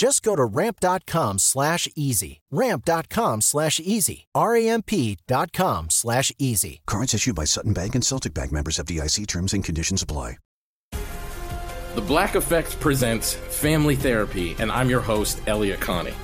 [0.00, 2.40] Just go to ramp.com slash easy.
[2.50, 4.28] Ramp.com slash easy.
[4.34, 6.80] R-A-M-P dot com slash easy.
[6.86, 10.36] Cards issued by Sutton Bank and Celtic Bank members of FDIC terms and conditions apply.
[11.96, 16.14] The Black Effect presents Family Therapy, and I'm your host, Elliott Connie.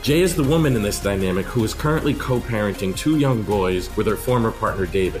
[0.00, 3.94] Jay is the woman in this dynamic who is currently co parenting two young boys
[3.98, 5.20] with her former partner, David.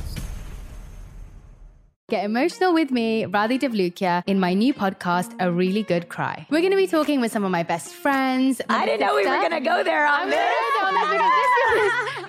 [2.11, 6.45] Get emotional with me, Radhi Devlukia, in my new podcast, A Really Good Cry.
[6.49, 8.61] We're going to be talking with some of my best friends.
[8.67, 12.17] I didn't know we were going to go there on this.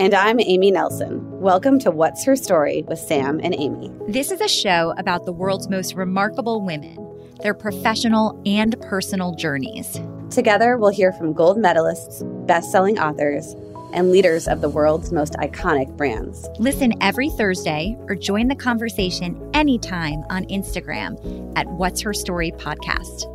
[0.00, 1.20] And I'm Amy Nelson.
[1.42, 3.92] Welcome to What's Her Story with Sam and Amy.
[4.08, 6.96] This is a show about the world's most remarkable women,
[7.42, 10.00] their professional and personal journeys.
[10.30, 13.54] Together, we'll hear from gold medalists, best selling authors,
[13.92, 16.48] and leaders of the world's most iconic brands.
[16.58, 23.26] Listen every Thursday or join the conversation anytime on Instagram at What's Her Story Podcast.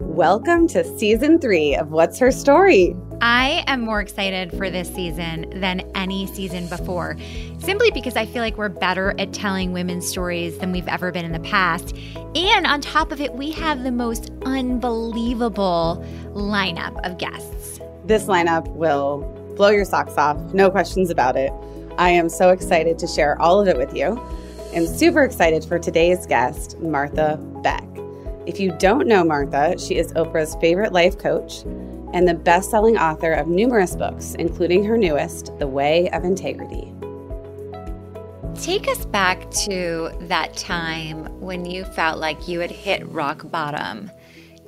[0.00, 2.94] Welcome to season three of What's Her Story.
[3.20, 7.16] I am more excited for this season than any season before,
[7.58, 11.24] simply because I feel like we're better at telling women's stories than we've ever been
[11.24, 11.96] in the past.
[12.34, 17.80] And on top of it, we have the most unbelievable lineup of guests.
[18.04, 19.20] This lineup will
[19.56, 21.52] blow your socks off, no questions about it.
[21.96, 24.20] I am so excited to share all of it with you
[24.74, 27.86] I'm super excited for today's guest, Martha Beck.
[28.44, 31.62] If you don't know Martha, she is Oprah's favorite life coach
[32.14, 36.94] and the best selling author of numerous books, including her newest, The Way of Integrity.
[38.54, 44.12] Take us back to that time when you felt like you had hit rock bottom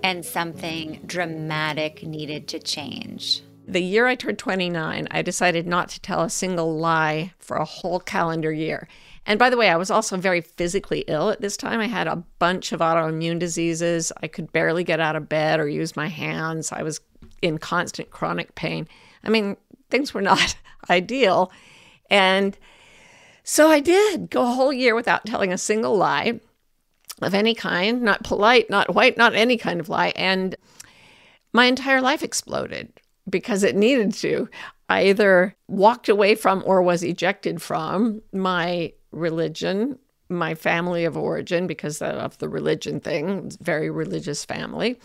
[0.03, 3.43] and something dramatic needed to change.
[3.69, 7.65] The year I turned 29, I decided not to tell a single lie for a
[7.65, 8.89] whole calendar year.
[9.25, 11.81] And by the way, I was also very physically ill at this time.
[11.81, 14.13] I had a bunch of autoimmune diseases.
[14.23, 16.71] I could barely get out of bed or use my hands.
[16.71, 17.01] I was
[17.43, 18.89] in constant chronic pain.
[19.25, 19.57] I mean,
[19.91, 20.57] things were not
[20.91, 21.51] ideal.
[22.11, 22.57] And
[23.43, 26.41] so I did go a whole year without telling a single lie
[27.23, 30.13] of any kind, not polite, not white, not any kind of lie.
[30.17, 30.57] And
[31.53, 32.93] my entire life exploded
[33.29, 34.49] because it needed to.
[34.89, 39.99] I either walked away from or was ejected from my religion,
[40.29, 45.01] my family of origin because of the religion thing, very religious family.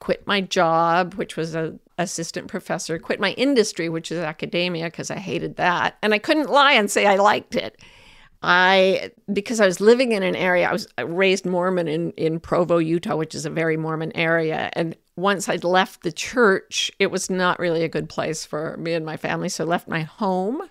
[0.00, 5.10] Quit my job, which was a assistant professor, quit my industry, which is academia, because
[5.10, 5.98] I hated that.
[6.02, 7.80] And I couldn't lie and say I liked it.
[8.42, 12.78] I because I was living in an area, I was raised Mormon in, in Provo,
[12.78, 14.70] Utah, which is a very Mormon area.
[14.72, 18.94] And once I'd left the church, it was not really a good place for me
[18.94, 19.50] and my family.
[19.50, 20.62] So I left my home,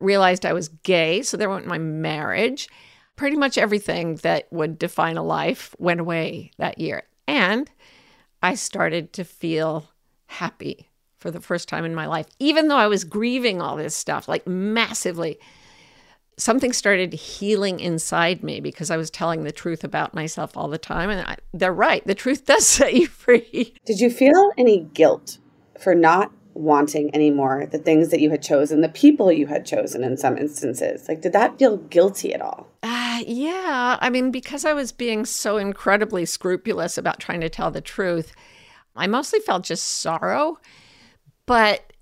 [0.00, 2.68] realized I was gay, so there went my marriage.
[3.14, 7.04] Pretty much everything that would define a life went away that year.
[7.28, 7.70] And
[8.46, 9.88] I started to feel
[10.26, 10.88] happy
[11.18, 14.28] for the first time in my life, even though I was grieving all this stuff,
[14.28, 15.40] like massively.
[16.36, 20.78] Something started healing inside me because I was telling the truth about myself all the
[20.78, 21.10] time.
[21.10, 22.06] And I, they're right.
[22.06, 23.74] The truth does set you free.
[23.84, 25.38] Did you feel any guilt
[25.80, 30.04] for not wanting anymore the things that you had chosen, the people you had chosen
[30.04, 31.08] in some instances?
[31.08, 32.68] Like, did that feel guilty at all?
[32.84, 33.96] Ah, Uh, yeah.
[34.00, 38.32] I mean, because I was being so incredibly scrupulous about trying to tell the truth,
[38.94, 40.58] I mostly felt just sorrow.
[41.46, 41.92] But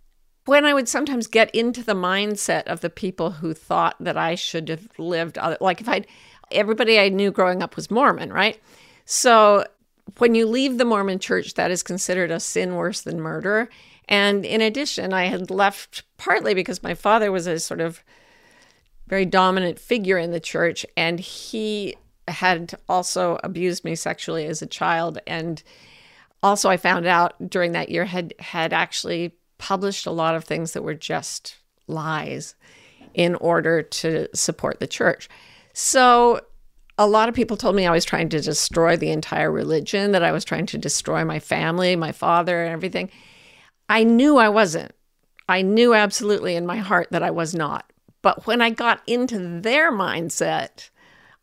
[0.47, 4.35] when I would sometimes get into the mindset of the people who thought that I
[4.35, 6.07] should have lived, other, like if I'd,
[6.51, 8.61] everybody I knew growing up was Mormon, right?
[9.05, 9.65] So
[10.19, 13.69] when you leave the Mormon church, that is considered a sin worse than murder.
[14.09, 18.03] And in addition, I had left partly because my father was a sort of
[19.07, 21.97] very dominant figure in the church, and he
[22.29, 25.19] had also abused me sexually as a child.
[25.27, 25.63] And
[26.43, 30.73] also I found out during that year had had actually published a lot of things
[30.73, 31.57] that were just
[31.87, 32.55] lies
[33.13, 35.29] in order to support the church.
[35.73, 36.41] So
[36.99, 40.23] a lot of people told me I was trying to destroy the entire religion, that
[40.23, 43.11] I was trying to destroy my family, my father, and everything.
[43.89, 44.93] I knew I wasn't.
[45.49, 47.93] I knew absolutely in my heart that I was not.
[48.25, 50.89] But when I got into their mindset,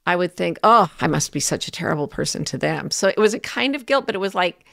[0.07, 2.89] I would think, oh, I must be such a terrible person to them.
[2.89, 4.65] So it was a kind of guilt, but it was like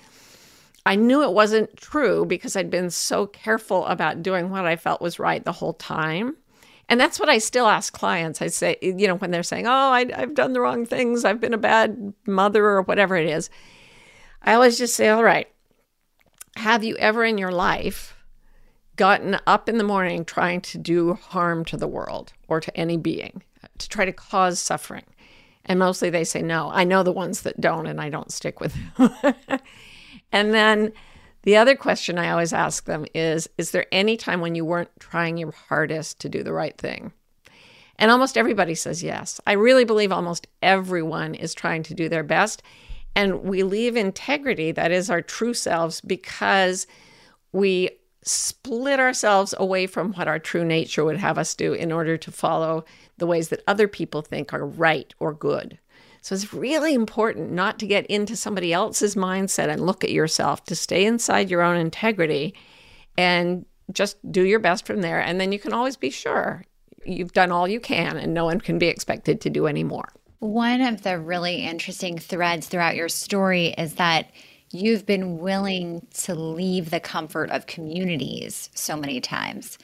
[0.86, 5.02] I knew it wasn't true because I'd been so careful about doing what I felt
[5.02, 6.38] was right the whole time.
[6.88, 8.40] And that's what I still ask clients.
[8.40, 11.42] I say, you know, when they're saying, oh, I, have done the wrong things, I've
[11.42, 13.50] been a bad mother or whatever it is,
[14.40, 15.46] I always just say, all right,
[16.56, 18.14] have you ever in your life
[18.98, 22.98] gotten up in the morning trying to do harm to the world or to any
[22.98, 23.42] being,
[23.78, 25.04] to try to cause suffering?
[25.64, 26.70] And mostly they say no.
[26.70, 29.34] I know the ones that don't, and I don't stick with them.
[30.32, 30.92] And then
[31.42, 34.90] the other question I always ask them is Is there any time when you weren't
[34.98, 37.12] trying your hardest to do the right thing?
[37.96, 39.40] And almost everybody says yes.
[39.46, 42.62] I really believe almost everyone is trying to do their best.
[43.16, 46.86] And we leave integrity, that is our true selves, because
[47.50, 47.90] we
[48.22, 52.30] split ourselves away from what our true nature would have us do in order to
[52.30, 52.84] follow
[53.16, 55.78] the ways that other people think are right or good.
[56.20, 60.64] So it's really important not to get into somebody else's mindset and look at yourself,
[60.64, 62.54] to stay inside your own integrity
[63.16, 65.20] and just do your best from there.
[65.20, 66.64] And then you can always be sure
[67.04, 70.08] you've done all you can and no one can be expected to do any more.
[70.40, 74.30] One of the really interesting threads throughout your story is that
[74.70, 79.78] you've been willing to leave the comfort of communities so many times.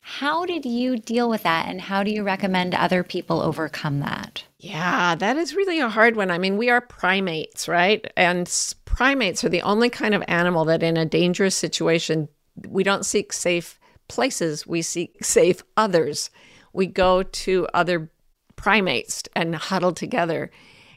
[0.00, 4.44] How did you deal with that and how do you recommend other people overcome that?
[4.58, 6.30] Yeah, that is really a hard one.
[6.30, 8.04] I mean, we are primates, right?
[8.16, 8.46] And
[8.84, 12.28] primates are the only kind of animal that in a dangerous situation,
[12.68, 16.30] we don't seek safe places, we seek safe others.
[16.74, 18.10] We go to other
[18.56, 20.50] primates and huddle together,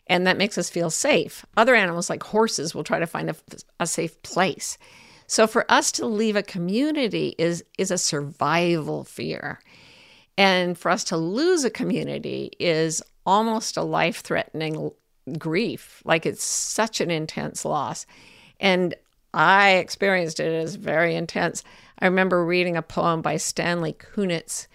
[0.10, 1.46] and that makes us feel safe.
[1.56, 3.36] Other animals, like horses, will try to find a,
[3.80, 4.78] a safe place.
[5.28, 9.60] So for us to leave a community is is a survival fear.
[10.38, 14.92] And for us to lose a community is almost a life-threatening
[15.38, 16.02] grief.
[16.06, 18.06] Like it's such an intense loss.
[18.60, 18.96] And
[19.34, 21.64] I experienced it as very intense.
[22.00, 24.68] I remember reading a poem by Stanley Kunitz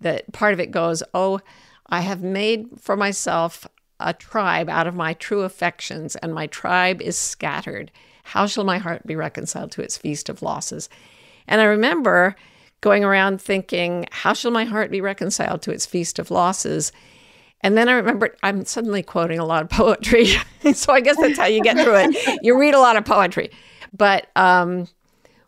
[0.00, 1.40] that part of it goes, Oh,
[1.88, 3.66] I have made for myself
[4.00, 7.90] a tribe out of my true affections, and my tribe is scattered.
[8.24, 10.88] How shall my heart be reconciled to its feast of losses?
[11.46, 12.36] And I remember
[12.80, 16.92] going around thinking, How shall my heart be reconciled to its feast of losses?
[17.62, 20.26] And then I remember I'm suddenly quoting a lot of poetry.
[20.74, 22.40] so I guess that's how you get through it.
[22.42, 23.50] You read a lot of poetry.
[23.92, 24.88] But um,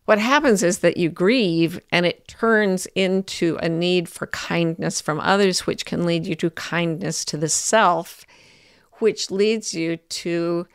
[0.09, 5.21] what happens is that you grieve and it turns into a need for kindness from
[5.21, 8.25] others, which can lead you to kindness to the self,
[9.01, 10.67] which leads you to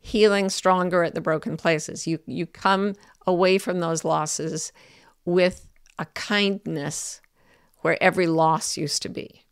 [0.00, 2.06] healing stronger at the broken places.
[2.06, 2.94] You you come
[3.26, 4.72] away from those losses
[5.24, 5.66] with
[5.98, 7.20] a kindness
[7.80, 9.44] where every loss used to be.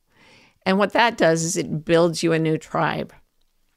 [0.64, 3.12] And what that does is it builds you a new tribe.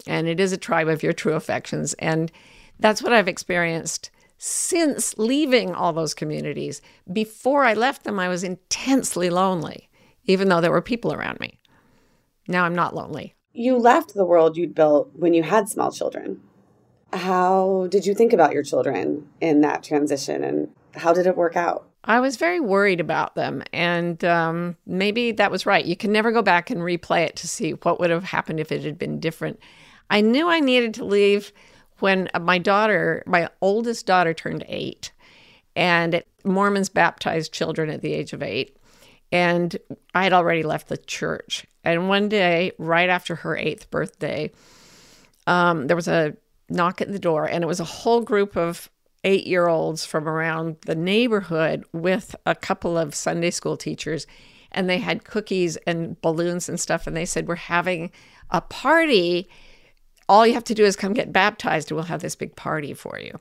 [0.07, 1.93] And it is a tribe of your true affections.
[1.95, 2.31] And
[2.79, 6.81] that's what I've experienced since leaving all those communities.
[7.11, 9.89] Before I left them, I was intensely lonely,
[10.23, 11.59] even though there were people around me.
[12.47, 13.35] Now I'm not lonely.
[13.53, 16.41] You left the world you'd built when you had small children.
[17.11, 21.55] How did you think about your children in that transition and how did it work
[21.55, 21.89] out?
[22.03, 23.63] I was very worried about them.
[23.73, 25.85] And um, maybe that was right.
[25.85, 28.71] You can never go back and replay it to see what would have happened if
[28.71, 29.59] it had been different.
[30.09, 31.51] I knew I needed to leave
[31.99, 35.11] when my daughter, my oldest daughter, turned eight.
[35.75, 38.77] And Mormons baptized children at the age of eight.
[39.31, 39.77] And
[40.15, 41.65] I had already left the church.
[41.91, 44.51] And one day, right after her eighth birthday,
[45.47, 46.35] um, there was a
[46.69, 48.89] knock at the door, and it was a whole group of
[49.23, 54.27] eight year olds from around the neighborhood with a couple of Sunday school teachers.
[54.71, 57.07] And they had cookies and balloons and stuff.
[57.07, 58.11] And they said, We're having
[58.51, 59.49] a party.
[60.27, 62.93] All you have to do is come get baptized, and we'll have this big party
[62.93, 63.35] for you.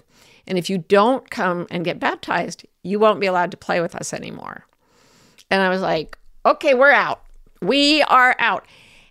[0.47, 3.95] And if you don't come and get baptized, you won't be allowed to play with
[3.95, 4.65] us anymore.
[5.51, 7.23] And I was like, Okay, we're out.
[7.61, 8.67] We are out.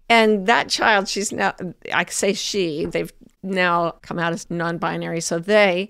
[0.10, 1.54] And that child, she's now,
[1.94, 3.12] I say she, they've
[3.44, 5.22] now come out as non binary.
[5.22, 5.90] So they,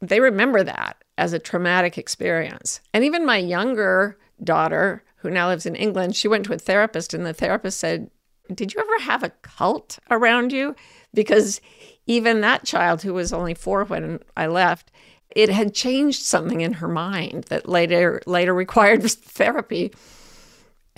[0.00, 2.80] they remember that as a traumatic experience.
[2.92, 7.12] And even my younger daughter, who now lives in England, she went to a therapist,
[7.12, 8.10] and the therapist said,
[8.52, 10.74] Did you ever have a cult around you?
[11.12, 11.60] Because
[12.06, 14.90] even that child, who was only four when I left,
[15.36, 19.92] it had changed something in her mind that later later required therapy.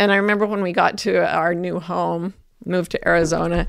[0.03, 3.69] And I remember when we got to our new home, moved to Arizona,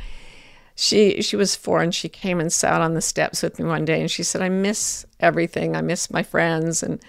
[0.74, 3.86] she she was four and she came and sat on the steps with me one
[3.86, 5.75] day and she said, I miss everything.
[5.75, 7.00] I miss my friends and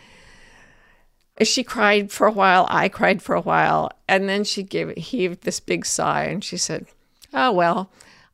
[1.41, 2.67] she cried for a while.
[2.69, 3.91] I cried for a while.
[4.07, 6.87] And then she gave heaved this big sigh and she said,
[7.33, 7.91] Oh well,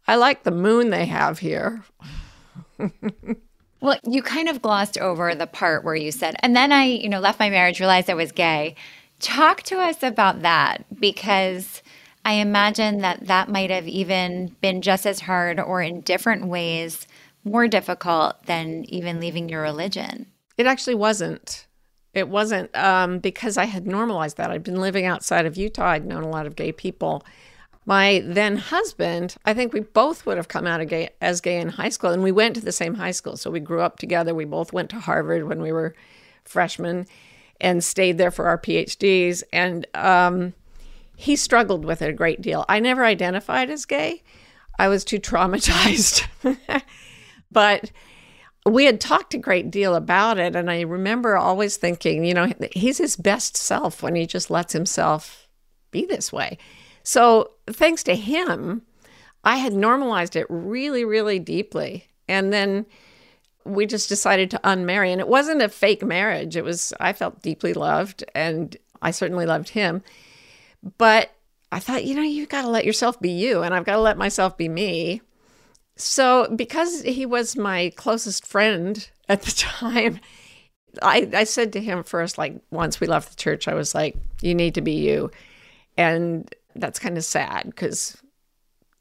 [0.08, 1.84] I like the moon they have here.
[3.80, 7.08] well, you kind of glossed over the part where you said, and then I, you
[7.08, 8.74] know, left my marriage, realized I was gay.
[9.20, 11.82] Talk to us about that because
[12.24, 17.06] I imagine that that might have even been just as hard or in different ways
[17.44, 20.26] more difficult than even leaving your religion.
[20.56, 21.66] It actually wasn't.
[22.12, 24.50] It wasn't um, because I had normalized that.
[24.50, 25.90] I'd been living outside of Utah.
[25.90, 27.24] I'd known a lot of gay people.
[27.86, 31.70] My then husband, I think we both would have come out gay, as gay in
[31.70, 33.36] high school, and we went to the same high school.
[33.36, 34.34] So we grew up together.
[34.34, 35.94] We both went to Harvard when we were
[36.44, 37.06] freshmen
[37.60, 39.42] and stayed there for our PhDs.
[39.52, 40.54] And um,
[41.16, 42.64] he struggled with it a great deal.
[42.68, 44.22] I never identified as gay.
[44.78, 46.26] I was too traumatized.
[47.50, 47.90] but
[48.66, 50.54] we had talked a great deal about it.
[50.54, 54.72] And I remember always thinking, you know, he's his best self when he just lets
[54.72, 55.48] himself
[55.90, 56.58] be this way.
[57.02, 58.82] So thanks to him,
[59.44, 62.06] I had normalized it really, really deeply.
[62.28, 62.86] And then
[63.64, 65.12] we just decided to unmarry.
[65.12, 66.56] And it wasn't a fake marriage.
[66.56, 70.02] It was, I felt deeply loved and I certainly loved him.
[70.98, 71.30] But
[71.72, 74.00] I thought, you know, you've got to let yourself be you, and I've got to
[74.00, 75.22] let myself be me.
[75.96, 80.20] So, because he was my closest friend at the time,
[81.02, 84.16] I, I said to him first, like once we left the church, I was like,
[84.40, 85.30] you need to be you.
[85.96, 88.16] And that's kind of sad because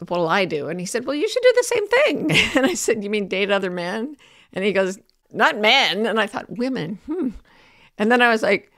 [0.08, 0.68] what'll I do?
[0.68, 2.32] And he said, well, you should do the same thing.
[2.58, 4.16] And I said, you mean date other men?
[4.53, 5.00] And he goes,
[5.32, 6.06] not men.
[6.06, 7.00] And I thought, women.
[7.06, 7.29] Hmm.
[7.98, 8.72] And then I was like,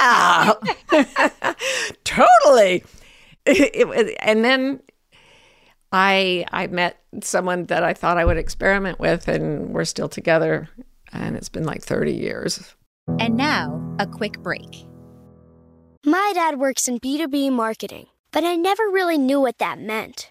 [0.00, 0.52] yeah,
[2.04, 2.84] totally.
[3.46, 4.82] It, it, and then
[5.92, 10.68] I I met someone that I thought I would experiment with, and we're still together,
[11.10, 12.74] and it's been like thirty years.
[13.18, 14.86] And now a quick break.
[16.04, 19.80] My dad works in B two B marketing, but I never really knew what that
[19.80, 20.30] meant.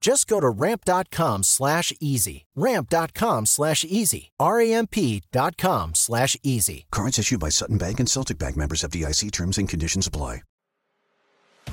[0.00, 2.46] Just go to ramp.com slash easy.
[2.54, 4.30] Ramp.com slash easy.
[4.38, 6.86] R-A-M-P.com slash easy.
[6.90, 10.42] Cards issued by Sutton Bank and Celtic Bank members of DIC terms and conditions apply.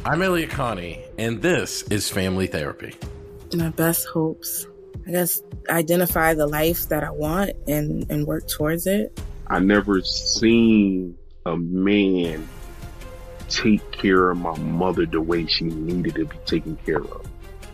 [0.03, 2.96] I'm Elliott Connie, and this is Family Therapy.
[3.53, 4.67] My best hopes.
[5.08, 9.20] I guess identify the life that I want and, and work towards it.
[9.48, 12.48] I never seen a man
[13.50, 17.25] take care of my mother the way she needed to be taken care of.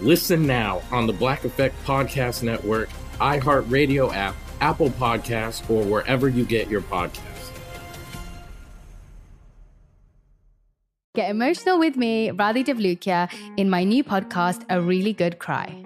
[0.00, 2.88] Listen now on the Black Effect Podcast Network,
[3.20, 7.50] iHeartRadio app, Apple Podcasts, or wherever you get your podcasts.
[11.14, 15.85] Get emotional with me, Radhi Devlukia, in my new podcast, A Really Good Cry.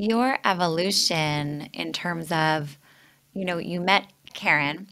[0.00, 2.78] Your evolution in terms of,
[3.34, 4.88] you know, you met Karen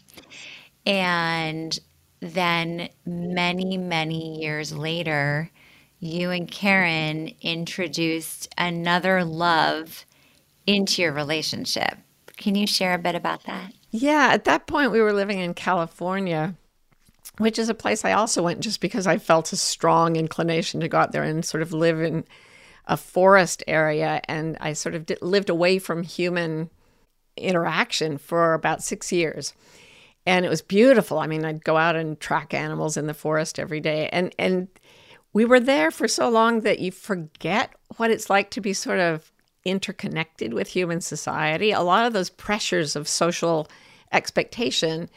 [0.85, 1.79] and
[2.19, 5.49] then many, many years later,
[5.99, 10.05] you and Karen introduced another love
[10.67, 11.97] into your relationship.
[12.37, 13.73] Can you share a bit about that?
[13.89, 16.53] Yeah, at that point, we were living in California,
[17.39, 20.87] which is a place I also went just because I felt a strong inclination to
[20.87, 22.25] go out there and sort of live in
[22.89, 24.19] a forest area.
[24.27, 26.69] And I sort of lived away from human
[27.37, 29.53] interaction for about six years.
[30.25, 31.19] And it was beautiful.
[31.19, 34.09] I mean, I'd go out and track animals in the forest every day.
[34.11, 34.67] And, and
[35.31, 38.99] we were there for so long that you forget what it's like to be sort
[38.99, 39.31] of
[39.63, 41.71] interconnected with human society.
[41.71, 43.67] A lot of those pressures of social
[44.11, 45.09] expectation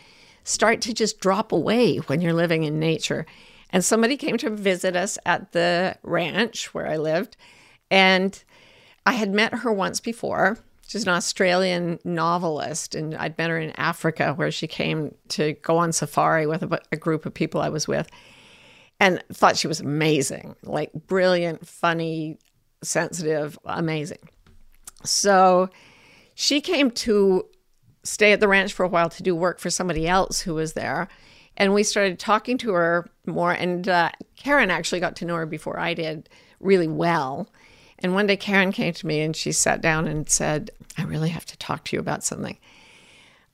[0.44, 3.24] start to just drop away when you're living in nature.
[3.70, 7.37] And somebody came to visit us at the ranch where I lived.
[7.92, 8.42] And
[9.05, 10.59] I had met her once before.
[10.88, 15.76] She's an Australian novelist, and I'd met her in Africa where she came to go
[15.76, 18.09] on safari with a, a group of people I was with
[18.98, 22.38] and thought she was amazing like brilliant, funny,
[22.83, 24.28] sensitive, amazing.
[25.05, 25.68] So
[26.35, 27.46] she came to
[28.05, 30.72] stay at the ranch for a while to do work for somebody else who was
[30.72, 31.09] there.
[31.57, 33.52] And we started talking to her more.
[33.52, 36.28] And uh, Karen actually got to know her before I did
[36.61, 37.48] really well.
[38.03, 41.29] And one day Karen came to me and she sat down and said, I really
[41.29, 42.59] have to talk to you about something.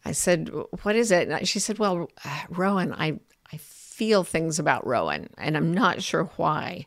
[0.05, 0.51] I said,
[0.83, 1.29] What is it?
[1.29, 3.21] And she said, Well, uh, Rowan, I,
[3.53, 6.87] I feel things about Rowan and I'm not sure why.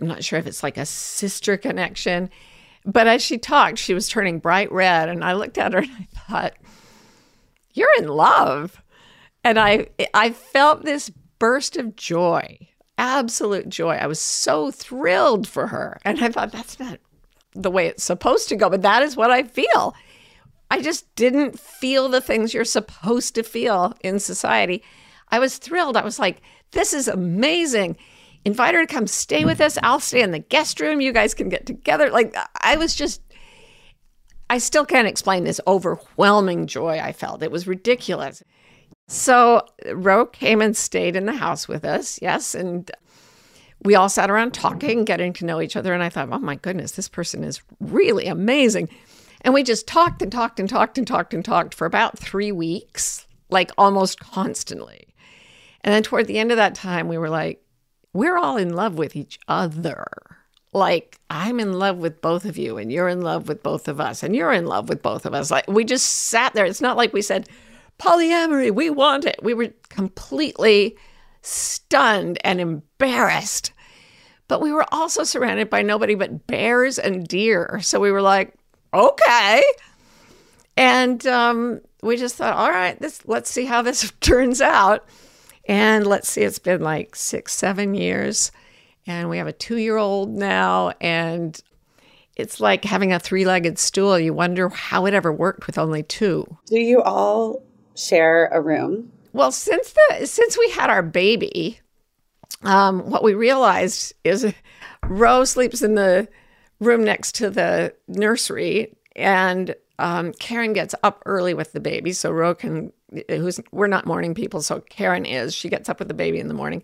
[0.00, 2.28] I'm not sure if it's like a sister connection.
[2.84, 5.08] But as she talked, she was turning bright red.
[5.08, 6.54] And I looked at her and I thought,
[7.72, 8.82] You're in love.
[9.44, 13.96] And I, I felt this burst of joy absolute joy.
[13.96, 15.98] I was so thrilled for her.
[16.04, 16.98] And I thought, that's not
[17.54, 19.94] the way it's supposed to go, but that is what I feel.
[20.70, 24.82] I just didn't feel the things you're supposed to feel in society.
[25.28, 25.96] I was thrilled.
[25.96, 27.96] I was like, this is amazing.
[28.44, 29.78] Invite her to come stay with us.
[29.82, 31.00] I'll stay in the guest room.
[31.00, 32.10] You guys can get together.
[32.10, 33.20] Like, I was just,
[34.48, 37.42] I still can't explain this overwhelming joy I felt.
[37.42, 38.42] It was ridiculous.
[39.08, 42.18] So, Ro came and stayed in the house with us.
[42.20, 42.54] Yes.
[42.54, 42.90] And
[43.82, 45.94] we all sat around talking, getting to know each other.
[45.94, 48.88] And I thought, oh my goodness, this person is really amazing.
[49.42, 52.50] And we just talked and talked and talked and talked and talked for about three
[52.50, 55.14] weeks, like almost constantly.
[55.82, 57.62] And then toward the end of that time, we were like,
[58.12, 60.06] we're all in love with each other.
[60.72, 64.00] Like, I'm in love with both of you, and you're in love with both of
[64.00, 65.50] us, and you're in love with both of us.
[65.50, 66.66] Like, we just sat there.
[66.66, 67.48] It's not like we said,
[67.98, 69.38] polyamory, we want it.
[69.42, 70.96] We were completely
[71.42, 73.72] stunned and embarrassed.
[74.48, 77.80] But we were also surrounded by nobody but bears and deer.
[77.82, 78.54] So we were like,
[78.94, 79.62] okay.
[80.76, 85.04] And um, we just thought, all right, this let's see how this turns out.
[85.68, 88.52] And let's see, it's been like six, seven years.
[89.06, 90.92] And we have a two year old now.
[91.00, 91.60] And
[92.36, 94.18] it's like having a three legged stool.
[94.18, 96.58] You wonder how it ever worked with only two.
[96.66, 97.65] Do you all
[97.96, 99.12] share a room?
[99.32, 101.80] Well, since the since we had our baby,
[102.62, 104.52] um, what we realized is
[105.04, 106.28] Rose sleeps in the
[106.80, 112.30] room next to the nursery, and um, Karen gets up early with the baby, so
[112.30, 112.92] Ro can.
[113.28, 115.54] Who's we're not morning people, so Karen is.
[115.54, 116.82] She gets up with the baby in the morning,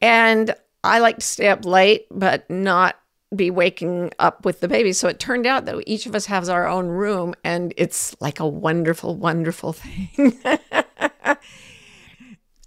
[0.00, 2.99] and I like to stay up late, but not
[3.34, 4.92] be waking up with the baby.
[4.92, 8.40] So it turned out that each of us has our own room, and it's like
[8.40, 10.38] a wonderful, wonderful thing.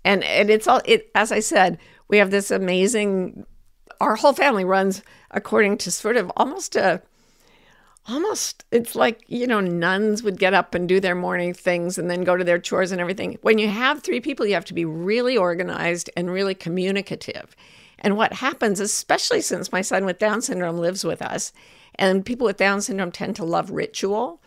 [0.06, 1.10] and and it's all it.
[1.16, 3.46] As I said, we have this amazing.
[4.00, 7.02] Our whole family runs according to sort of almost a
[8.08, 12.10] almost it's like you know nuns would get up and do their morning things and
[12.10, 14.74] then go to their chores and everything when you have three people you have to
[14.74, 17.56] be really organized and really communicative
[18.04, 21.52] and what happens especially since my son with down syndrome lives with us
[21.96, 24.42] and people with down syndrome tend to love ritual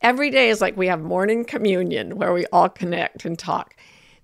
[0.00, 3.74] every day is like we have morning communion where we all connect and talk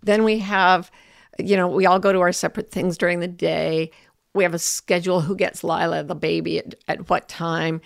[0.03, 0.91] then we have
[1.39, 3.91] you know we all go to our separate things during the day
[4.35, 7.81] we have a schedule who gets lila the baby at, at what time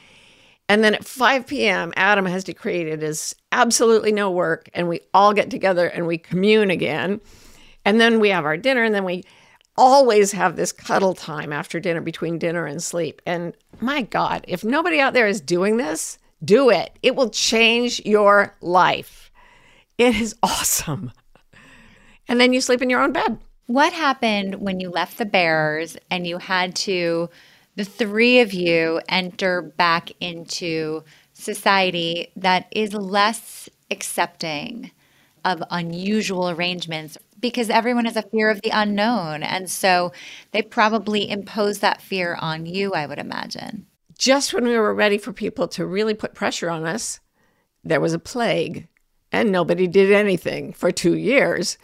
[0.68, 4.68] and then at 5 p.m., Adam has decreed it is absolutely no work.
[4.74, 7.20] And we all get together and we commune again.
[7.84, 8.82] And then we have our dinner.
[8.84, 9.24] And then we
[9.78, 13.22] always have this cuddle time after dinner between dinner and sleep.
[13.24, 16.98] And my God, if nobody out there is doing this, do it.
[17.02, 19.30] It will change your life.
[19.96, 21.12] It is awesome.
[22.28, 23.38] And then you sleep in your own bed.
[23.66, 27.30] What happened when you left the Bears and you had to?
[27.78, 34.90] the three of you enter back into society that is less accepting
[35.44, 39.42] of unusual arrangements because everyone has a fear of the unknown.
[39.42, 40.12] And so
[40.52, 43.86] they probably impose that fear on you, I would imagine.
[44.18, 47.20] Just when we were ready for people to really put pressure on us,
[47.84, 48.88] there was a plague
[49.30, 51.78] and nobody did anything for two years.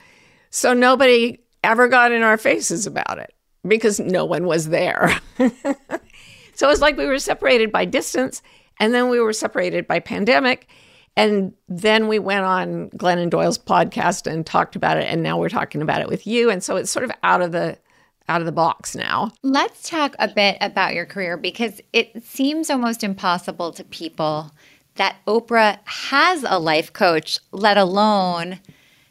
[0.50, 3.34] So nobody ever got in our faces about it
[3.66, 5.18] because no one was there.
[5.38, 8.42] so it was like we were separated by distance
[8.80, 10.68] and then we were separated by pandemic.
[11.16, 15.04] And then we went on Glennon Doyle's podcast and talked about it.
[15.04, 16.50] And now we're talking about it with you.
[16.50, 17.78] And so it's sort of out of the
[18.26, 19.30] out of the box now.
[19.42, 24.50] Let's talk a bit about your career because it seems almost impossible to people
[24.94, 28.60] that Oprah has a life coach, let alone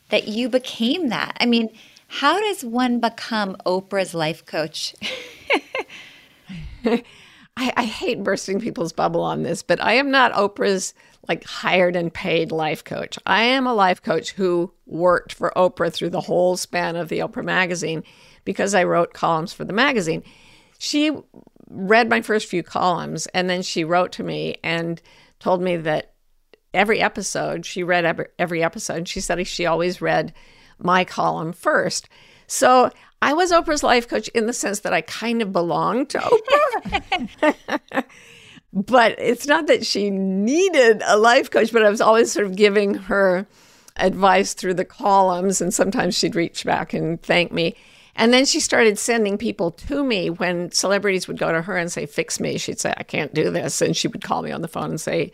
[0.10, 1.38] that you became that.
[1.40, 1.70] I mean,
[2.08, 4.96] how does one become Oprah's life coach?
[6.86, 7.04] I,
[7.56, 10.94] I, hate bursting people's bubble on this, but I am not Oprah's
[11.28, 13.18] like hired and paid life coach.
[13.26, 17.20] I am a life coach who worked for Oprah through the whole span of the
[17.20, 18.04] Oprah magazine
[18.44, 20.24] because I wrote columns for the magazine.
[20.80, 21.12] She
[21.70, 25.02] read my first few columns and then she wrote to me and
[25.40, 26.14] told me that
[26.74, 29.08] every episode, she read every, every episode.
[29.08, 30.34] She said she always read
[30.78, 32.10] my column first.
[32.48, 32.90] So
[33.22, 38.04] I was Oprah's life coach in the sense that I kind of belonged to Oprah.
[38.74, 42.56] but it's not that she needed a life coach, but I was always sort of
[42.56, 43.48] giving her
[43.98, 45.62] advice through the columns.
[45.62, 47.76] And sometimes she'd reach back and thank me.
[48.16, 51.92] And then she started sending people to me when celebrities would go to her and
[51.92, 52.58] say, Fix me.
[52.58, 53.82] She'd say, I can't do this.
[53.82, 55.32] And she would call me on the phone and say,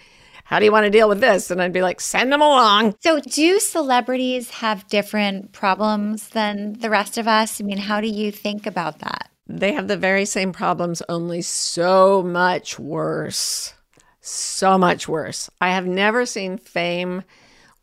[0.50, 1.52] how do you want to deal with this?
[1.52, 2.96] And I'd be like, send them along.
[3.02, 7.62] So, do celebrities have different problems than the rest of us?
[7.62, 9.30] I mean, how do you think about that?
[9.52, 13.74] They have the very same problems, only so much worse.
[14.22, 15.50] So much worse.
[15.60, 17.24] I have never seen fame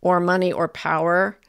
[0.01, 1.41] or money or power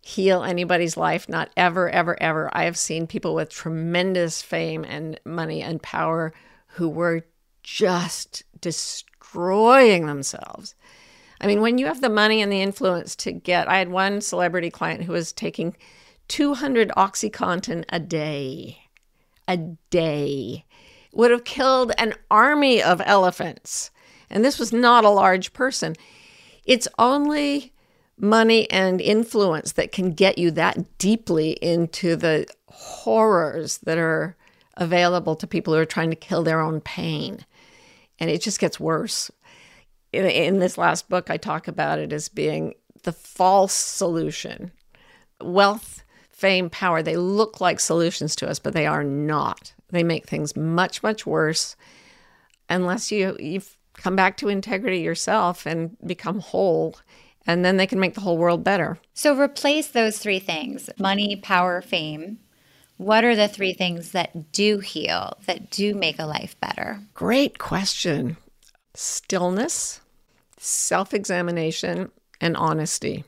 [0.00, 1.28] heal anybody's life.
[1.28, 2.48] Not ever, ever, ever.
[2.52, 6.32] I have seen people with tremendous fame and money and power
[6.68, 7.26] who were
[7.64, 10.76] just destroying themselves.
[11.40, 14.20] I mean, when you have the money and the influence to get, I had one
[14.20, 15.76] celebrity client who was taking
[16.28, 18.83] 200 Oxycontin a day.
[19.48, 19.56] A
[19.90, 20.64] day.
[21.12, 23.90] Would have killed an army of elephants.
[24.30, 25.94] And this was not a large person.
[26.64, 27.72] It's only
[28.18, 34.36] money and influence that can get you that deeply into the horrors that are
[34.76, 37.44] available to people who are trying to kill their own pain.
[38.18, 39.30] And it just gets worse.
[40.12, 44.72] In, in this last book, I talk about it as being the false solution.
[45.40, 46.03] Wealth,
[46.34, 49.72] fame, power, they look like solutions to us, but they are not.
[49.90, 51.76] They make things much, much worse
[52.68, 53.62] unless you, you
[53.94, 56.96] come back to integrity yourself and become whole
[57.46, 58.98] and then they can make the whole world better.
[59.12, 62.38] So replace those three things money, power, fame
[62.96, 67.00] what are the three things that do heal, that do make a life better?
[67.12, 68.36] Great question.
[68.94, 70.00] Stillness,
[70.58, 73.24] self examination, and honesty.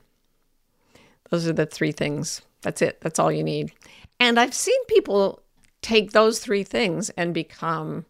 [1.31, 2.43] Those are the three things.
[2.67, 3.01] That's it.
[3.01, 3.71] That's all you need.
[4.19, 5.41] And I've seen people
[5.83, 8.07] take those three things and become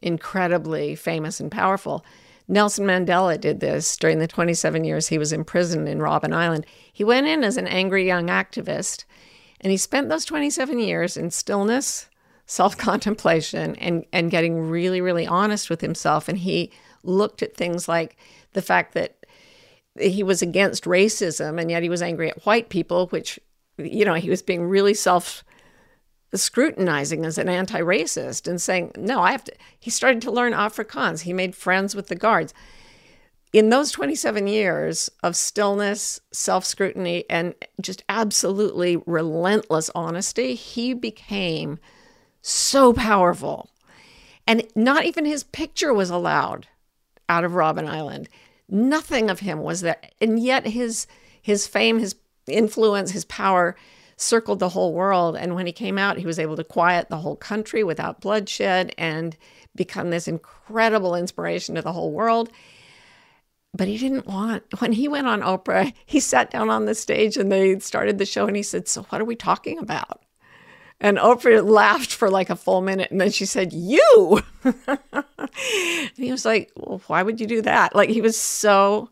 [0.00, 2.06] incredibly famous and powerful.
[2.46, 6.64] Nelson Mandela did this during the 27 years he was imprisoned in Robben Island.
[6.92, 9.04] He went in as an angry young activist
[9.60, 12.08] and he spent those 27 years in stillness,
[12.46, 16.28] self contemplation, and, and getting really, really honest with himself.
[16.28, 16.70] And he
[17.02, 18.16] looked at things like
[18.52, 19.16] the fact that
[19.98, 23.40] he was against racism and yet he was angry at white people, which,
[23.78, 25.44] you know, he was being really self
[26.34, 29.52] scrutinizing as an anti racist and saying, no, I have to.
[29.78, 31.22] He started to learn Afrikaans.
[31.22, 32.52] He made friends with the guards
[33.52, 41.78] in those 27 years of stillness, self scrutiny, and just absolutely relentless honesty, he became
[42.42, 43.70] so powerful.
[44.46, 46.66] And not even his picture was allowed
[47.28, 48.28] out of Robben Island.
[48.68, 50.00] Nothing of him was there.
[50.20, 51.06] And yet his
[51.40, 52.14] his fame, his
[52.50, 53.76] influence, his power
[54.16, 55.36] circled the whole world.
[55.36, 58.94] And when he came out, he was able to quiet the whole country without bloodshed
[58.98, 59.36] and
[59.76, 62.50] become this incredible inspiration to the whole world
[63.74, 67.36] but he didn't want when he went on Oprah, he sat down on the stage
[67.36, 70.22] and they started the show and he said, "So what are we talking about?"
[71.00, 76.30] And Oprah laughed for like a full minute and then she said, "You." and he
[76.30, 79.10] was like, "Well, why would you do that?" Like he was so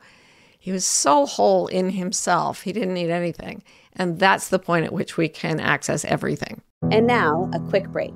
[0.66, 2.62] he was so whole in himself.
[2.62, 3.62] He didn't need anything.
[3.92, 6.60] And that's the point at which we can access everything.
[6.90, 8.12] And now, a quick break.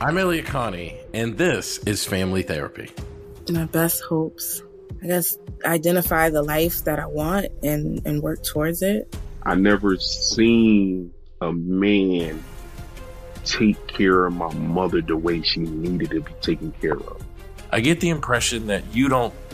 [0.00, 2.92] I'm Elliott Connie, and this is Family Therapy
[3.50, 4.62] my best hopes.
[5.02, 9.16] I guess identify the life that I want and, and work towards it.
[9.42, 12.44] I never seen a man
[13.44, 17.20] take care of my mother the way she needed to be taken care of.
[17.72, 19.34] I get the impression that you don't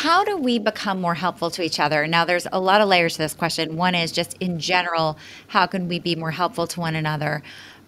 [0.00, 2.06] How do we become more helpful to each other?
[2.06, 3.76] Now, there's a lot of layers to this question.
[3.76, 7.42] One is just in general, how can we be more helpful to one another?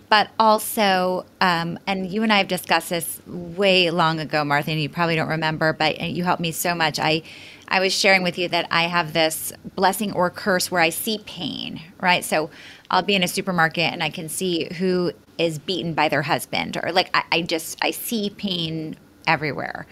[0.08, 4.80] But also, um, and you and I have discussed this way long ago, Martha, and
[4.80, 6.98] you probably don't remember, but you helped me so much.
[6.98, 7.22] I,
[7.68, 11.18] I was sharing with you that I have this blessing or curse where I see
[11.24, 12.24] pain, right?
[12.24, 12.50] So
[12.90, 16.76] I'll be in a supermarket and I can see who is beaten by their husband,
[16.82, 19.86] or like I, I just I see pain everywhere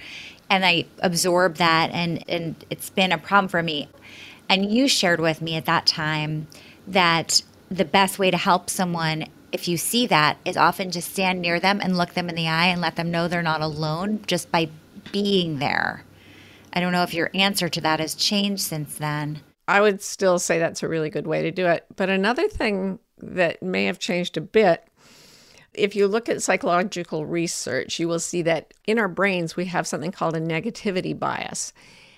[0.51, 3.89] and I absorb that and and it's been a problem for me.
[4.49, 6.49] And you shared with me at that time
[6.87, 11.41] that the best way to help someone if you see that is often just stand
[11.41, 14.21] near them and look them in the eye and let them know they're not alone
[14.27, 14.69] just by
[15.13, 16.05] being there.
[16.73, 19.41] I don't know if your answer to that has changed since then.
[19.67, 21.85] I would still say that's a really good way to do it.
[21.97, 24.85] But another thing that may have changed a bit
[25.75, 29.87] if you look at psychological research, you will see that in our brains, we have
[29.87, 31.73] something called a negativity bias.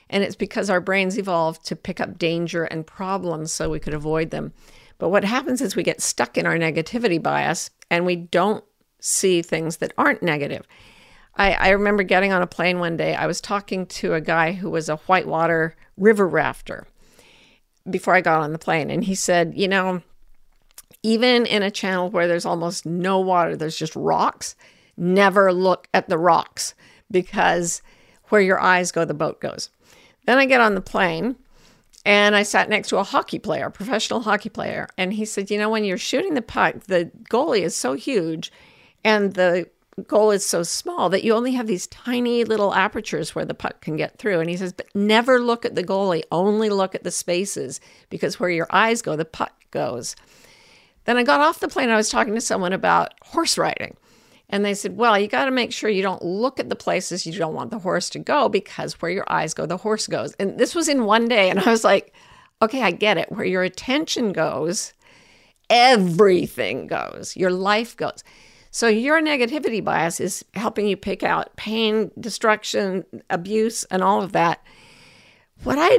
[0.08, 3.94] And it's because our brains evolved to pick up danger and problems so we could
[3.94, 4.52] avoid them.
[4.98, 8.64] But what happens is we get stuck in our negativity bias and we don't
[9.00, 10.66] see things that aren't negative.
[11.36, 13.14] I, I remember getting on a plane one day.
[13.14, 16.86] I was talking to a guy who was a whitewater river rafter
[17.90, 18.90] before I got on the plane.
[18.90, 20.02] And he said, You know,
[21.02, 24.54] even in a channel where there's almost no water, there's just rocks,
[24.96, 26.74] never look at the rocks
[27.10, 27.82] because
[28.28, 29.70] where your eyes go, the boat goes.
[30.26, 31.36] Then I get on the plane
[32.04, 34.88] and I sat next to a hockey player, a professional hockey player.
[34.96, 38.52] And he said, You know, when you're shooting the puck, the goalie is so huge
[39.04, 39.68] and the
[40.06, 43.80] goal is so small that you only have these tiny little apertures where the puck
[43.80, 44.40] can get through.
[44.40, 48.40] And he says, But never look at the goalie, only look at the spaces because
[48.40, 50.16] where your eyes go, the puck goes.
[51.04, 51.90] Then I got off the plane.
[51.90, 53.96] I was talking to someone about horse riding.
[54.48, 57.26] And they said, well, you got to make sure you don't look at the places
[57.26, 60.34] you don't want the horse to go because where your eyes go, the horse goes.
[60.34, 61.48] And this was in one day.
[61.48, 62.14] And I was like,
[62.60, 63.32] okay, I get it.
[63.32, 64.92] Where your attention goes,
[65.70, 68.22] everything goes, your life goes.
[68.70, 74.32] So your negativity bias is helping you pick out pain, destruction, abuse, and all of
[74.32, 74.62] that.
[75.62, 75.98] What I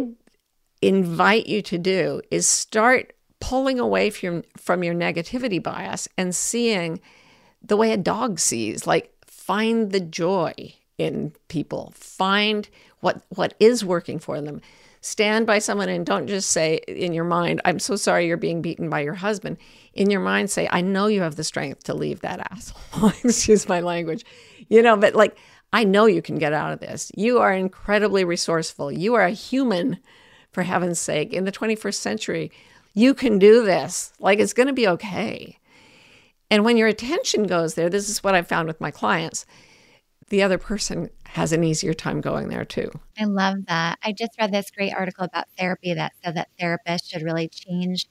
[0.82, 3.13] invite you to do is start
[3.43, 7.01] pulling away from from your negativity bias and seeing
[7.61, 10.53] the way a dog sees like find the joy
[10.97, 12.69] in people find
[13.01, 14.61] what what is working for them
[15.01, 18.61] stand by someone and don't just say in your mind, I'm so sorry you're being
[18.61, 19.57] beaten by your husband.
[19.93, 23.09] In your mind, say, I know you have the strength to leave that asshole.
[23.25, 24.23] Excuse my language.
[24.69, 25.37] You know, but like,
[25.73, 27.11] I know you can get out of this.
[27.17, 28.93] You are incredibly resourceful.
[28.93, 29.99] You are a human,
[30.53, 31.33] for heaven's sake.
[31.33, 32.51] In the 21st century,
[32.93, 34.13] you can do this.
[34.19, 35.59] Like, it's going to be okay.
[36.49, 39.45] And when your attention goes there, this is what I've found with my clients
[40.29, 42.91] the other person has an easier time going there too.
[43.19, 43.99] I love that.
[44.03, 48.07] I just read this great article about therapy that said that therapists should really change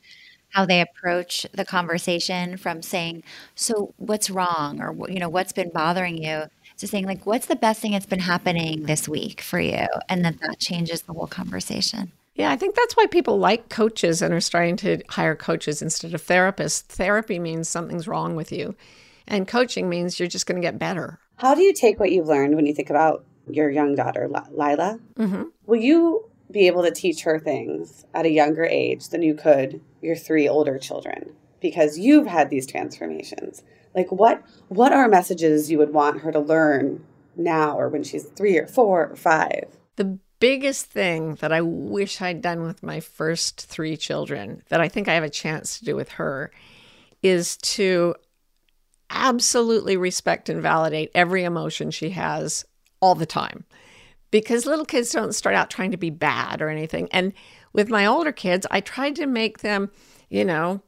[0.50, 3.24] how they approach the conversation from saying,
[3.56, 6.44] "So what's wrong?" or you know, "What's been bothering you?"
[6.78, 10.24] to saying like, "What's the best thing that's been happening this week for you?" and
[10.24, 12.12] then that changes the whole conversation.
[12.34, 16.14] Yeah, I think that's why people like coaches and are starting to hire coaches instead
[16.14, 16.82] of therapists.
[16.82, 18.74] Therapy means something's wrong with you,
[19.26, 21.18] and coaching means you're just going to get better.
[21.36, 24.98] How do you take what you've learned when you think about your young daughter, Lila?
[25.16, 25.42] Mm-hmm.
[25.66, 29.80] Will you be able to teach her things at a younger age than you could
[30.00, 33.62] your three older children because you've had these transformations?
[33.94, 37.04] Like what what are messages you would want her to learn
[37.36, 39.64] now or when she's 3 or 4 or 5?
[39.96, 44.88] The biggest thing that I wish I'd done with my first 3 children that I
[44.88, 46.50] think I have a chance to do with her
[47.22, 48.16] is to
[49.08, 52.64] absolutely respect and validate every emotion she has
[52.98, 53.62] all the time
[54.32, 57.08] because little kids don't start out trying to be bad or anything.
[57.12, 57.34] And
[57.72, 59.92] with my older kids, I tried to make them,
[60.28, 60.82] you know,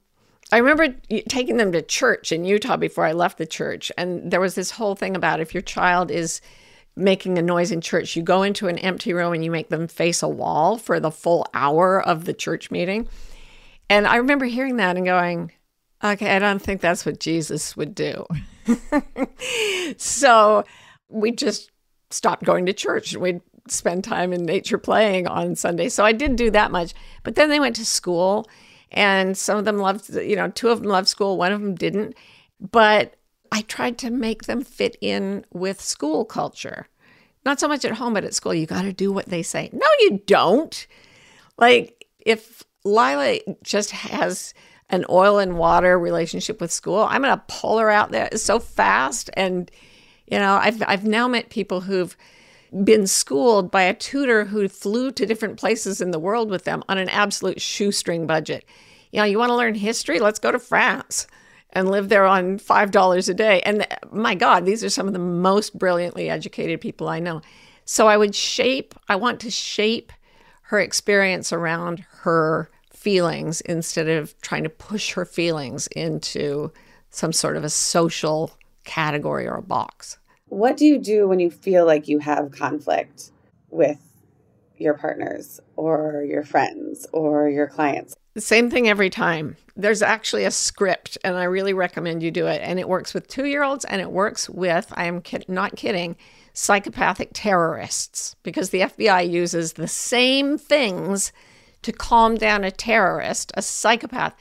[0.50, 0.96] I remember
[1.28, 3.92] taking them to church in Utah before I left the church.
[3.96, 6.40] And there was this whole thing about if your child is
[6.97, 9.88] making a noise in church, you go into an empty room and you make them
[9.88, 13.09] face a wall for the full hour of the church meeting.
[13.90, 15.53] And I remember hearing that and going,
[16.03, 18.26] Okay, I don't think that's what Jesus would do.
[19.97, 20.64] so
[21.09, 21.70] we just
[22.11, 23.16] stopped going to church.
[23.16, 25.88] We'd spend time in nature playing on Sunday.
[25.88, 26.92] So I did do that much.
[27.22, 28.47] But then they went to school,
[28.92, 31.74] and some of them loved, you know, two of them loved school, one of them
[31.74, 32.14] didn't.
[32.61, 33.14] But
[33.55, 36.88] I tried to make them fit in with school culture.
[37.44, 38.52] Not so much at home, but at school.
[38.52, 39.70] You got to do what they say.
[39.72, 40.86] No, you don't.
[41.57, 44.55] Like, if Lila just has
[44.90, 47.07] an oil and water relationship with school.
[47.09, 49.30] I'm going to pull her out there so fast.
[49.34, 49.70] And,
[50.26, 52.16] you know, I've, I've now met people who've
[52.82, 56.82] been schooled by a tutor who flew to different places in the world with them
[56.88, 58.64] on an absolute shoestring budget.
[59.12, 60.18] You know, you want to learn history?
[60.18, 61.26] Let's go to France
[61.75, 63.61] and live there on $5 a day.
[63.62, 67.41] And my God, these are some of the most brilliantly educated people I know.
[67.85, 70.12] So I would shape, I want to shape
[70.62, 76.72] her experience around her feelings instead of trying to push her feelings into
[77.11, 78.53] some sort of a social
[78.85, 80.18] category or a box.
[80.47, 83.31] What do you do when you feel like you have conflict
[83.70, 84.01] with
[84.77, 88.14] your partners or your friends or your clients?
[88.37, 89.57] Same thing every time.
[89.76, 92.61] There's actually a script, and I really recommend you do it.
[92.62, 95.76] And it works with two year olds and it works with, I am kid- not
[95.76, 96.16] kidding,
[96.53, 101.32] psychopathic terrorists because the FBI uses the same things
[101.82, 104.35] to calm down a terrorist, a psychopath,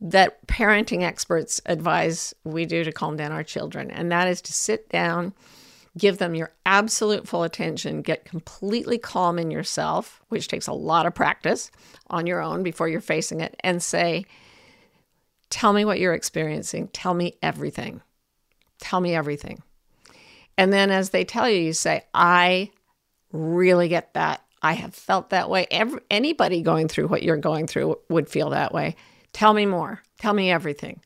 [0.00, 3.90] that parenting experts advise we do to calm down our children.
[3.90, 5.32] And that is to sit down,
[5.98, 11.06] give them your absolute full attention, get completely calm in yourself, which takes a lot
[11.06, 11.70] of practice
[12.08, 14.24] on your own before you're facing it, and say,
[15.50, 16.88] Tell me what you're experiencing.
[16.88, 18.02] Tell me everything.
[18.80, 19.62] Tell me everything.
[20.58, 22.70] And then as they tell you, you say, I
[23.32, 24.42] really get that.
[24.60, 25.66] I have felt that way.
[25.70, 28.96] Every, anybody going through what you're going through would feel that way.
[29.32, 30.02] Tell me more.
[30.18, 31.00] Tell me everything.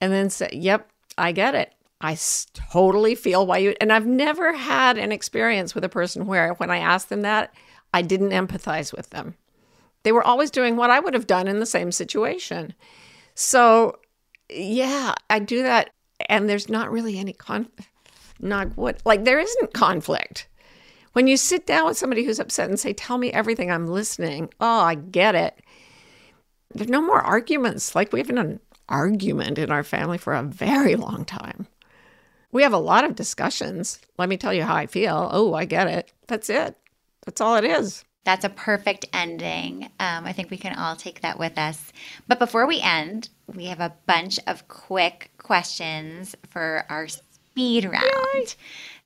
[0.00, 0.88] And then say, Yep,
[1.18, 1.74] I get it.
[2.00, 2.16] I
[2.54, 3.74] totally feel why you.
[3.80, 7.52] And I've never had an experience with a person where when I asked them that,
[7.92, 9.34] I didn't empathize with them.
[10.02, 12.74] They were always doing what I would have done in the same situation.
[13.34, 13.98] So,
[14.48, 15.90] yeah, I do that.
[16.28, 17.68] And there's not really any con,
[18.40, 20.48] not what, like, there isn't conflict.
[21.12, 24.50] When you sit down with somebody who's upset and say, Tell me everything, I'm listening.
[24.60, 25.58] Oh, I get it.
[26.72, 27.94] There's no more arguments.
[27.94, 31.66] Like we haven't an argument in our family for a very long time.
[32.52, 34.00] We have a lot of discussions.
[34.18, 35.28] Let me tell you how I feel.
[35.32, 36.12] Oh, I get it.
[36.26, 36.76] That's it.
[37.24, 38.04] That's all it is.
[38.24, 39.84] That's a perfect ending.
[39.98, 41.92] Um, I think we can all take that with us.
[42.28, 48.04] But before we end, we have a bunch of quick questions for our speed round.
[48.34, 48.46] Yay.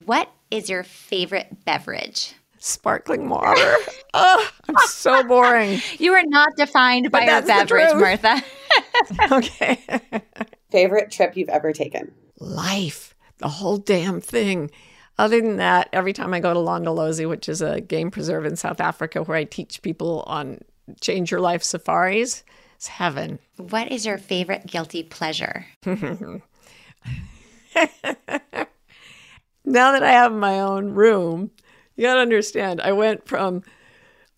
[0.05, 2.35] What is your favorite beverage?
[2.59, 3.77] Sparkling water.
[4.15, 5.81] oh, I'm so boring.
[5.99, 8.43] You are not defined by your beverage, Martha.
[9.33, 9.79] okay.
[10.71, 12.13] favorite trip you've ever taken?
[12.41, 13.14] Life.
[13.39, 14.71] The whole damn thing.
[15.19, 18.57] Other than that, every time I go to Londolozi, which is a game preserve in
[18.57, 20.61] South Africa where I teach people on
[21.01, 22.43] change your life safaris,
[22.77, 23.39] it's heaven.
[23.57, 25.67] What is your favorite guilty pleasure?
[25.87, 26.43] now
[29.65, 31.51] that I have my own room,
[31.97, 33.63] you got to understand, I went from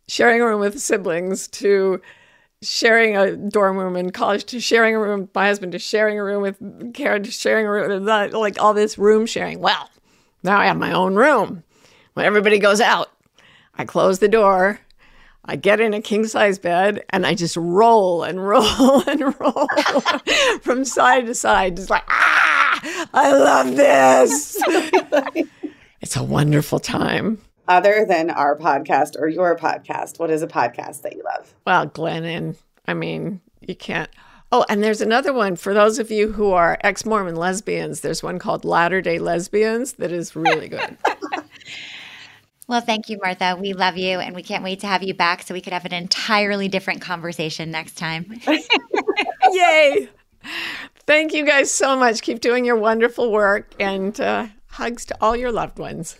[0.09, 2.01] sharing a room with siblings to
[2.63, 6.19] sharing a dorm room in college to sharing a room with my husband to sharing
[6.19, 9.61] a room with Karen to sharing a room like all this room sharing.
[9.61, 9.91] Well,
[10.43, 11.63] now I have my own room.
[12.15, 13.11] When everybody goes out,
[13.77, 14.81] I close the door.
[15.45, 19.69] I get in a king size bed and I just roll and roll and roll
[20.63, 24.61] from side to side, just like, ah, I love this.
[26.01, 27.39] it's a wonderful time
[27.69, 31.55] other than our podcast or your podcast, what is a podcast that you love?
[31.67, 32.57] Well, Glennon,
[32.87, 34.11] I mean, you can't.
[34.53, 38.01] Oh, and there's another one for those of you who are ex Mormon lesbians.
[38.01, 40.97] There's one called Latter day Lesbians that is really good.
[42.69, 43.57] well, thank you, Martha.
[43.61, 45.85] We love you and we can't wait to have you back so we could have
[45.85, 48.41] an entirely different conversation next time.
[49.51, 50.09] Yay!
[51.07, 52.23] Thank you guys so much.
[52.23, 56.17] Keep doing your wonderful work and uh, hugs to all your loved ones.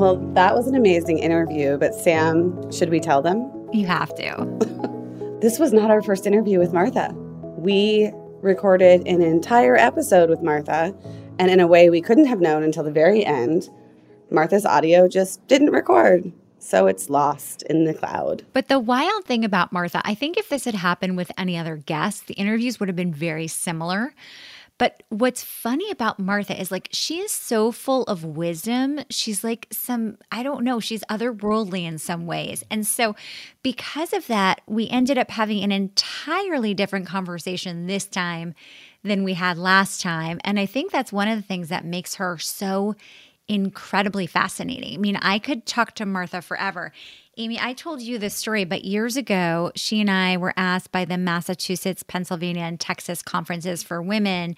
[0.00, 3.52] Well, that was an amazing interview, but Sam, should we tell them?
[3.70, 5.38] You have to.
[5.42, 7.12] this was not our first interview with Martha.
[7.58, 10.94] We recorded an entire episode with Martha,
[11.38, 13.68] and in a way we couldn't have known until the very end,
[14.30, 16.32] Martha's audio just didn't record.
[16.60, 18.42] So it's lost in the cloud.
[18.54, 21.76] But the wild thing about Martha, I think if this had happened with any other
[21.76, 24.14] guest, the interviews would have been very similar
[24.80, 29.00] but what's funny about Martha is like she is so full of wisdom.
[29.10, 32.64] She's like some, I don't know, she's otherworldly in some ways.
[32.70, 33.14] And so,
[33.62, 38.54] because of that, we ended up having an entirely different conversation this time
[39.04, 40.40] than we had last time.
[40.44, 42.96] And I think that's one of the things that makes her so
[43.50, 44.94] incredibly fascinating.
[44.94, 46.92] I mean, I could talk to Martha forever.
[47.36, 51.04] Amy, I told you this story, but years ago, she and I were asked by
[51.04, 54.54] the Massachusetts, Pennsylvania, and Texas conferences for women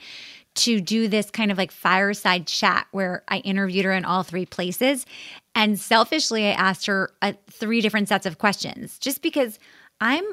[0.56, 4.44] to do this kind of like fireside chat where I interviewed her in all three
[4.44, 5.06] places.
[5.54, 9.58] And selfishly, I asked her uh, three different sets of questions just because
[10.02, 10.24] I'm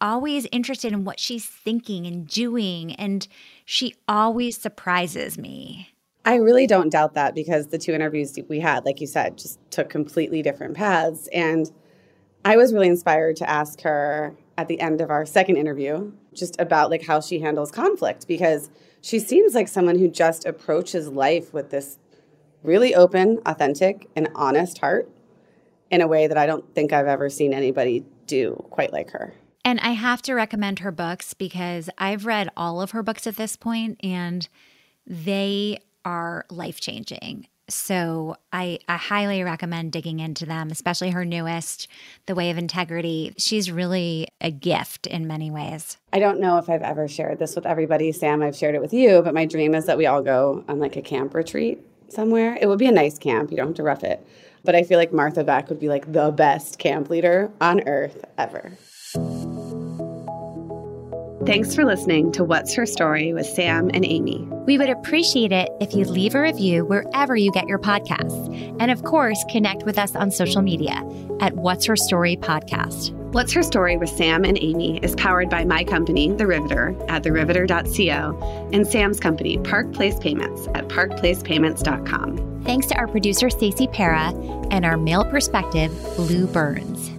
[0.00, 2.94] always interested in what she's thinking and doing.
[2.94, 3.26] And
[3.64, 5.93] she always surprises me.
[6.24, 9.58] I really don't doubt that because the two interviews we had, like you said, just
[9.70, 11.28] took completely different paths.
[11.32, 11.70] And
[12.44, 16.58] I was really inspired to ask her at the end of our second interview just
[16.60, 18.70] about like how she handles conflict because
[19.00, 21.98] she seems like someone who just approaches life with this
[22.62, 25.08] really open, authentic, and honest heart
[25.90, 29.34] in a way that I don't think I've ever seen anybody do quite like her.
[29.64, 33.36] And I have to recommend her books because I've read all of her books at
[33.36, 34.48] this point and
[35.06, 37.48] they are life changing.
[37.68, 41.88] So I, I highly recommend digging into them, especially her newest,
[42.26, 43.32] The Way of Integrity.
[43.38, 45.96] She's really a gift in many ways.
[46.12, 48.42] I don't know if I've ever shared this with everybody, Sam.
[48.42, 50.96] I've shared it with you, but my dream is that we all go on like
[50.96, 52.58] a camp retreat somewhere.
[52.60, 53.50] It would be a nice camp.
[53.50, 54.26] You don't have to rough it.
[54.62, 58.24] But I feel like Martha Beck would be like the best camp leader on earth
[58.36, 58.76] ever.
[61.46, 64.48] Thanks for listening to What's Her Story with Sam and Amy.
[64.66, 68.76] We would appreciate it if you leave a review wherever you get your podcasts.
[68.80, 71.02] And of course, connect with us on social media
[71.40, 73.12] at What's Her Story Podcast.
[73.34, 77.24] What's Her Story with Sam and Amy is powered by my company, The Riveter, at
[77.24, 82.62] theriveter.co, and Sam's company, Park Place Payments, at parkplacepayments.com.
[82.64, 84.30] Thanks to our producer, Stacey Para,
[84.70, 87.13] and our male perspective, Lou Burns.